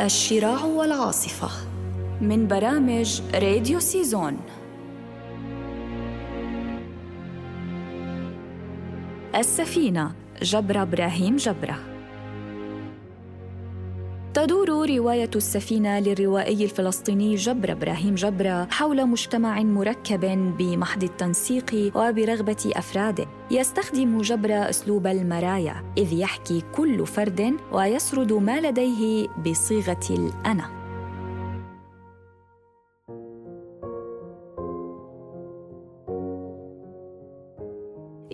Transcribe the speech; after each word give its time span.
الشراع 0.00 0.64
والعاصفة 0.64 1.48
من 2.20 2.48
برامج 2.48 3.22
راديو 3.34 3.80
سيزون. 3.80 4.36
السفينة 9.36 10.12
جبرة 10.42 10.82
إبراهيم 10.82 11.36
جبرة. 11.36 11.89
تدور 14.40 14.90
رواية 14.90 15.30
السفينة 15.36 15.98
للروائي 15.98 16.64
الفلسطيني 16.64 17.34
جبر 17.34 17.72
إبراهيم 17.72 18.14
جبرة 18.14 18.68
حول 18.70 19.06
مجتمع 19.06 19.62
مركب 19.62 20.54
بمحض 20.58 21.02
التنسيق 21.02 21.92
وبرغبة 21.94 22.72
أفراده. 22.76 23.26
يستخدم 23.50 24.20
جبر 24.20 24.50
أسلوب 24.70 25.06
المرايا 25.06 25.84
إذ 25.98 26.12
يحكي 26.12 26.62
كل 26.74 27.06
فرد 27.06 27.54
ويسرد 27.72 28.32
ما 28.32 28.60
لديه 28.60 29.28
بصيغة 29.46 30.06
الأنا. 30.10 30.79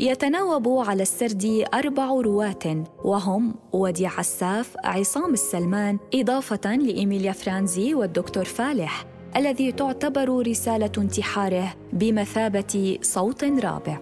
يتناوب 0.07 0.69
على 0.69 1.03
السرد 1.03 1.65
أربع 1.75 2.07
رواة 2.07 2.85
وهم 3.05 3.55
وديع 3.73 4.19
عساف، 4.19 4.77
عصام 4.85 5.33
السلمان، 5.33 5.99
إضافة 6.15 6.77
لإيميليا 6.77 7.33
فرانزي 7.33 7.95
والدكتور 7.95 8.45
فالح 8.45 9.07
الذي 9.37 9.73
تعتبر 9.73 10.47
رسالة 10.47 10.91
انتحاره 10.99 11.75
بمثابة 11.93 12.99
صوت 13.03 13.45
رابع. 13.45 13.99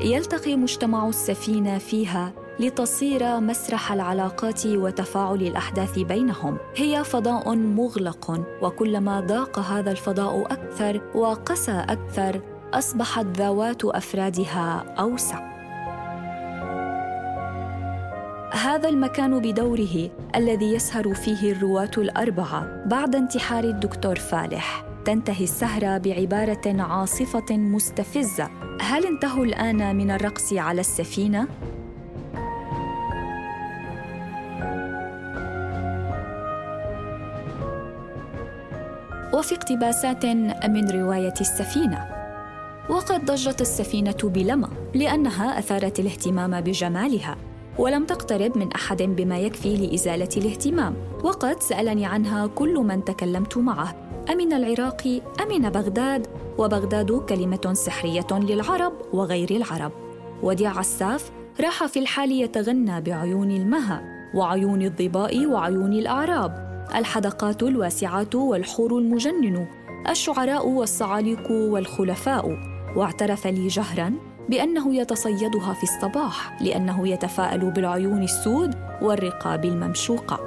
يلتقي 0.00 0.56
مجتمع 0.56 1.08
السفينة 1.08 1.78
فيها 1.78 2.43
لتصير 2.60 3.40
مسرح 3.40 3.92
العلاقات 3.92 4.66
وتفاعل 4.66 5.42
الأحداث 5.42 5.98
بينهم. 5.98 6.58
هي 6.76 7.04
فضاء 7.04 7.54
مغلق 7.56 8.40
وكلما 8.62 9.20
ضاق 9.20 9.58
هذا 9.58 9.90
الفضاء 9.90 10.52
أكثر 10.52 11.00
وقسى 11.14 11.84
أكثر 11.88 12.40
أصبحت 12.74 13.26
ذوات 13.26 13.84
أفرادها 13.84 14.84
أوسع. 14.98 15.54
هذا 18.52 18.88
المكان 18.88 19.40
بدوره 19.40 20.10
الذي 20.36 20.72
يسهر 20.74 21.14
فيه 21.14 21.52
الرواة 21.52 21.90
الأربعة 21.98 22.84
بعد 22.86 23.16
انتحار 23.16 23.64
الدكتور 23.64 24.14
فالح. 24.14 24.84
تنتهي 25.04 25.44
السهرة 25.44 25.98
بعبارة 25.98 26.82
عاصفة 26.82 27.56
مستفزة. 27.56 28.50
هل 28.80 29.06
انتهوا 29.06 29.44
الآن 29.44 29.96
من 29.96 30.10
الرقص 30.10 30.52
على 30.52 30.80
السفينة؟ 30.80 31.48
وفي 39.34 39.54
اقتباسات 39.54 40.26
من 40.66 40.90
رواية 40.90 41.34
السفينة. 41.40 42.08
وقد 42.88 43.24
ضجت 43.24 43.60
السفينة 43.60 44.16
بلمى 44.24 44.68
لأنها 44.94 45.58
أثارت 45.58 46.00
الاهتمام 46.00 46.60
بجمالها 46.60 47.36
ولم 47.78 48.04
تقترب 48.04 48.58
من 48.58 48.72
أحد 48.72 49.02
بما 49.02 49.38
يكفي 49.38 49.76
لإزالة 49.76 50.28
الاهتمام. 50.36 50.94
وقد 51.24 51.60
سألني 51.60 52.06
عنها 52.06 52.46
كل 52.46 52.74
من 52.74 53.04
تكلمت 53.04 53.58
معه 53.58 53.94
أمن 54.32 54.52
العراق 54.52 55.20
أمن 55.42 55.70
بغداد 55.70 56.26
وبغداد 56.58 57.12
كلمة 57.12 57.72
سحرية 57.72 58.26
للعرب 58.32 58.92
وغير 59.12 59.50
العرب. 59.50 59.92
وديع 60.42 60.78
عساف 60.78 61.30
راح 61.60 61.86
في 61.86 61.98
الحال 61.98 62.32
يتغنى 62.32 63.00
بعيون 63.00 63.50
المها 63.50 64.02
وعيون 64.34 64.82
الظباء 64.82 65.46
وعيون 65.46 65.92
الأعراب. 65.92 66.73
الحدقات 66.94 67.62
الواسعات 67.62 68.34
والحور 68.34 68.98
المجنن 68.98 69.66
الشعراء 70.08 70.68
والصعاليق 70.68 71.50
والخلفاء. 71.50 72.58
واعترف 72.96 73.46
لي 73.46 73.68
جهرا 73.68 74.12
بأنه 74.48 74.94
يتصيدها 74.94 75.72
في 75.74 75.82
الصباح 75.82 76.62
لأنه 76.62 77.08
يتفاءل 77.08 77.70
بالعيون 77.70 78.22
السود 78.22 78.74
والرقاب 79.02 79.64
الممشوقة. 79.64 80.40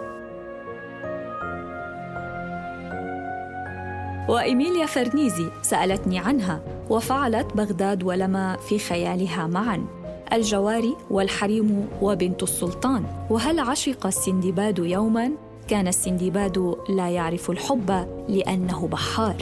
وإيميليا 4.30 4.86
فرنيزي 4.86 5.50
سألتني 5.62 6.20
عنها 6.20 6.62
وفعلت 6.90 7.54
بغداد 7.56 8.04
ولما 8.04 8.58
في 8.58 8.80
خيالها 8.80 9.48
معا. 9.48 9.86
الجواري 10.34 10.96
والحريم 11.10 11.88
وبنت 12.02 12.44
السلطان 12.44 13.04
وهل 13.30 13.60
عشق 13.60 14.08
السندباد 14.08 14.80
يوما؟ 14.80 15.32
كان 15.68 15.88
السندباد 15.88 16.76
لا 16.90 17.10
يعرف 17.10 17.50
الحب 17.50 18.08
لأنه 18.28 18.88
بحار. 18.88 19.36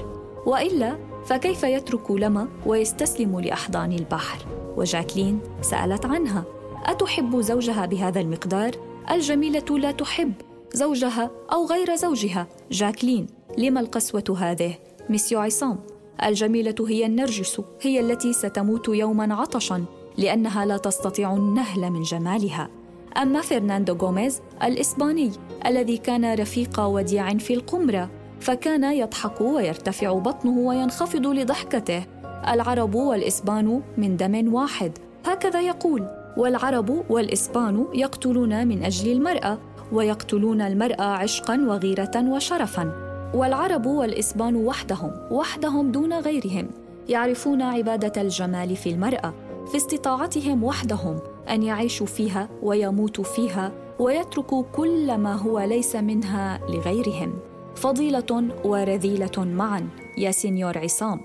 وإلا 0.46 0.97
فكيف 1.25 1.63
يترك 1.63 2.12
لما 2.12 2.47
ويستسلم 2.66 3.40
لأحضان 3.40 3.91
البحر؟ 3.91 4.46
وجاكلين 4.78 5.40
سألت 5.62 6.06
عنها. 6.06 6.44
أتحب 6.86 7.41
زوجها 7.41 7.86
بهذا 7.86 8.22
المقدار؟ 8.22 8.72
الجميلة 9.12 9.78
لا 9.80 9.91
تحب 9.91 10.34
زوجها 10.74 11.31
أو 11.52 11.66
غير 11.66 11.96
زوجها. 11.96 12.47
جاكلين 12.72 13.28
لما 13.57 13.80
القسوة 13.80 14.38
هذه؟ 14.40 14.75
مسيو 15.09 15.40
عصام 15.40 15.80
الجميلة 16.24 16.75
هي 16.88 17.06
النرجس 17.06 17.62
هي 17.81 18.00
التي 18.00 18.34
ستموت 18.34 18.88
يوما 18.88 19.36
عطشا 19.36 19.86
لأنها 20.18 20.66
لا 20.66 20.78
تستطيع 20.78 21.34
النهل 21.36 21.90
من 21.90 22.02
جمالها. 22.02 22.69
أما 23.17 23.41
فرناندو 23.41 23.93
غوميز 23.93 24.41
الإسباني 24.63 25.31
الذي 25.65 25.97
كان 25.97 26.33
رفيق 26.33 26.79
وديع 26.79 27.37
في 27.37 27.53
القمرة 27.53 28.09
فكان 28.39 28.83
يضحك 28.83 29.41
ويرتفع 29.41 30.13
بطنه 30.13 30.57
وينخفض 30.57 31.27
لضحكته. 31.27 32.03
العرب 32.47 32.95
والإسبان 32.95 33.81
من 33.97 34.17
دم 34.17 34.53
واحد. 34.53 34.97
هكذا 35.25 35.61
يقول 35.61 36.07
والعرب 36.37 37.05
والإسبان 37.09 37.85
يقتلون 37.93 38.67
من 38.67 38.83
أجل 38.83 39.11
المرأة 39.11 39.57
ويقتلون 39.91 40.61
المرأة 40.61 41.03
عشقا 41.03 41.65
وغيرة 41.67 42.31
وشرفا. 42.31 42.91
والعرب 43.33 43.85
والإسبان 43.85 44.55
وحدهم 44.55 45.11
وحدهم 45.31 45.91
دون 45.91 46.13
غيرهم 46.13 46.67
يعرفون 47.09 47.61
عبادة 47.61 48.21
الجمال 48.21 48.75
في 48.75 48.89
المرأة 48.89 49.33
في 49.71 49.77
استطاعتهم 49.77 50.63
وحدهم. 50.63 51.34
أن 51.50 51.63
يعيشوا 51.63 52.07
فيها 52.07 52.50
ويموتوا 52.63 53.23
فيها 53.23 53.72
ويتركوا 54.00 54.63
كل 54.75 55.17
ما 55.17 55.35
هو 55.35 55.59
ليس 55.59 55.95
منها 55.95 56.59
لغيرهم. 56.69 57.33
فضيلة 57.75 58.50
ورذيلة 58.66 59.38
معا 59.38 59.89
يا 60.17 60.31
سينيور 60.31 60.78
عصام. 60.78 61.19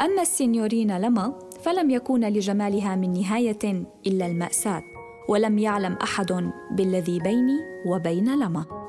أما 0.00 0.22
السينيورين 0.22 0.98
لما 0.98 1.32
فلم 1.60 1.90
يكون 1.90 2.24
لجمالها 2.24 2.96
من 2.96 3.12
نهاية 3.12 3.86
إلا 4.06 4.26
المأساة 4.26 4.82
ولم 5.28 5.58
يعلم 5.58 5.92
أحد 5.92 6.50
بالذي 6.72 7.18
بيني 7.18 7.58
وبين 7.86 8.38
لما. 8.38 8.85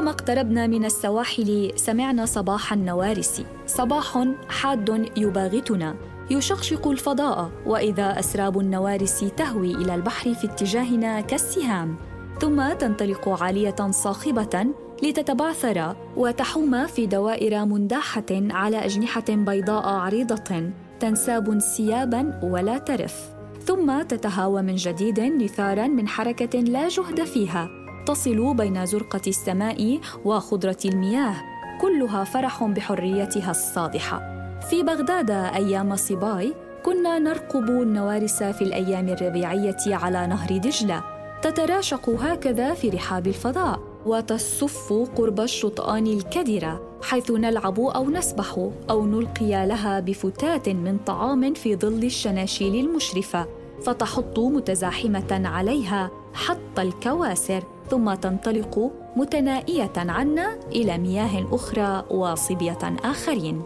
كلما 0.00 0.10
اقتربنا 0.10 0.66
من 0.66 0.84
السواحل 0.84 1.72
سمعنا 1.76 2.26
صباح 2.26 2.72
النوارس. 2.72 3.42
صباح 3.66 4.24
حاد 4.48 5.10
يباغتنا. 5.16 5.96
يشقشق 6.30 6.88
الفضاء 6.88 7.50
وإذا 7.66 8.18
أسراب 8.18 8.60
النوارس 8.60 9.24
تهوي 9.36 9.74
إلى 9.74 9.94
البحر 9.94 10.34
في 10.34 10.46
اتجاهنا 10.46 11.20
كالسهام. 11.20 11.96
ثم 12.40 12.72
تنطلق 12.72 13.42
عالية 13.42 13.90
صاخبة 13.90 14.66
لتتبعثر 15.02 15.96
وتحوم 16.16 16.86
في 16.86 17.06
دوائر 17.06 17.64
منداحة 17.64 18.30
على 18.30 18.84
أجنحة 18.84 19.24
بيضاء 19.28 19.88
عريضة. 19.88 20.70
تنساب 21.00 21.50
انسيابا 21.50 22.40
ولا 22.42 22.78
ترف. 22.78 23.28
ثم 23.64 24.02
تتهاوى 24.02 24.62
من 24.62 24.74
جديد 24.74 25.20
نثارا 25.20 25.86
من 25.86 26.08
حركة 26.08 26.60
لا 26.60 26.88
جهد 26.88 27.24
فيها. 27.24 27.80
تصل 28.06 28.54
بين 28.54 28.86
زرقة 28.86 29.20
السماء 29.26 30.00
وخضرة 30.24 30.78
المياه 30.84 31.34
كلها 31.80 32.24
فرح 32.24 32.64
بحريتها 32.64 33.50
الصادحة. 33.50 34.22
في 34.70 34.82
بغداد 34.82 35.30
أيام 35.30 35.96
صباي 35.96 36.54
كنا 36.84 37.18
نرقب 37.18 37.70
النوارس 37.70 38.42
في 38.42 38.62
الأيام 38.62 39.08
الربيعية 39.08 39.76
على 39.86 40.26
نهر 40.26 40.56
دجلة. 40.56 41.02
تتراشق 41.42 42.10
هكذا 42.10 42.74
في 42.74 42.88
رحاب 42.88 43.26
الفضاء 43.26 43.80
وتصف 44.06 44.92
قرب 45.16 45.40
الشطآن 45.40 46.06
الكدرة 46.06 46.80
حيث 47.02 47.30
نلعب 47.30 47.80
أو 47.80 48.10
نسبح 48.10 48.68
أو 48.90 49.06
نلقي 49.06 49.66
لها 49.66 50.00
بفتات 50.00 50.68
من 50.68 50.98
طعام 51.06 51.54
في 51.54 51.76
ظل 51.76 52.04
الشناشيل 52.04 52.86
المشرفة 52.86 53.46
فتحط 53.82 54.38
متزاحمة 54.38 55.42
عليها 55.44 56.10
حط 56.34 56.78
الكواسر. 56.78 57.62
ثم 57.90 58.14
تنطلق 58.14 58.92
متنائية 59.16 59.92
عنا 59.96 60.58
إلى 60.72 60.98
مياه 60.98 61.46
أخرى 61.52 62.04
وصبيه 62.10 62.78
آخرين. 63.04 63.62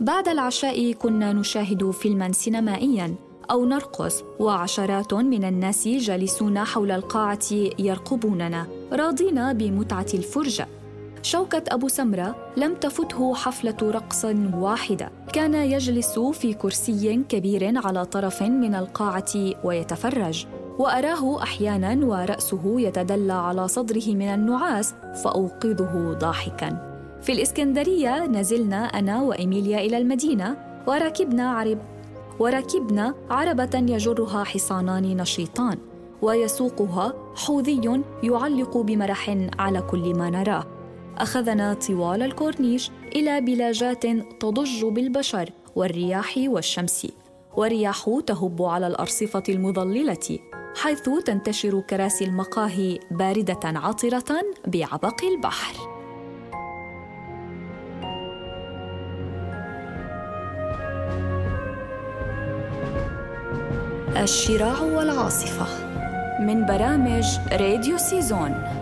بعد 0.00 0.28
العشاء 0.28 0.92
كنا 0.92 1.32
نشاهد 1.32 1.90
فيلما 1.90 2.32
سينمائيا 2.32 3.14
أو 3.50 3.64
نرقص 3.64 4.24
وعشرات 4.40 5.14
من 5.14 5.44
الناس 5.44 5.88
جالسون 5.88 6.58
حول 6.58 6.90
القاعة 6.90 7.52
يرقبوننا 7.78 8.66
راضين 8.92 9.52
بمتعة 9.52 10.06
الفرجة. 10.14 10.79
شوكة 11.22 11.62
أبو 11.68 11.88
سمرة 11.88 12.36
لم 12.56 12.74
تفته 12.74 13.34
حفلة 13.34 13.76
رقص 13.82 14.24
واحدة. 14.54 15.10
كان 15.32 15.54
يجلس 15.54 16.18
في 16.18 16.54
كرسي 16.54 17.24
كبير 17.28 17.86
على 17.86 18.04
طرف 18.04 18.42
من 18.42 18.74
القاعة 18.74 19.32
ويتفرج. 19.64 20.46
وأراه 20.78 21.42
أحيانا 21.42 22.06
ورأسه 22.06 22.80
يتدلى 22.80 23.32
على 23.32 23.68
صدره 23.68 24.08
من 24.08 24.28
النعاس 24.28 24.94
فأوقظه 25.24 26.12
ضاحكا. 26.12 26.90
في 27.22 27.32
الإسكندرية 27.32 28.26
نزلنا 28.26 28.84
أنا 28.84 29.22
وإيميليا 29.22 29.78
إلى 29.78 29.98
المدينة 29.98 30.56
وركبنا 30.86 31.50
عرب 31.50 31.78
وركبنا 32.38 33.14
عربة 33.30 33.70
يجرها 33.74 34.44
حصانان 34.44 35.16
نشيطان 35.16 35.78
ويسوقها 36.22 37.12
حوذي 37.34 38.02
يعلق 38.22 38.76
بمرح 38.76 39.36
على 39.58 39.82
كل 39.82 40.14
ما 40.14 40.30
نراه. 40.30 40.79
أخذنا 41.20 41.74
طوال 41.74 42.22
الكورنيش 42.22 42.90
إلى 43.16 43.40
بلاجات 43.40 44.06
تضج 44.40 44.84
بالبشر 44.84 45.50
والرياح 45.76 46.34
والشمس 46.36 47.06
والرياح 47.56 48.10
تهب 48.26 48.62
على 48.62 48.86
الأرصفة 48.86 49.42
المظللة 49.48 50.38
حيث 50.76 51.08
تنتشر 51.26 51.80
كراسي 51.80 52.24
المقاهي 52.24 52.98
باردة 53.10 53.60
عطرة 53.64 54.42
بعبق 54.66 55.24
البحر. 55.24 55.74
الشراع 64.22 64.80
والعاصفة 64.80 65.66
من 66.40 66.66
برامج 66.66 67.24
راديو 67.52 67.98
سيزون. 67.98 68.79